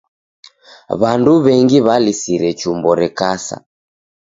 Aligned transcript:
W'andu 1.01 1.33
w'engi 1.43 1.77
w'alisire 1.85 2.49
chumbo 2.59 2.91
rekasa. 3.01 3.57